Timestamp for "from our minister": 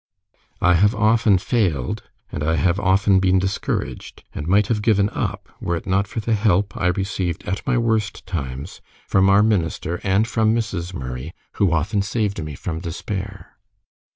9.07-10.01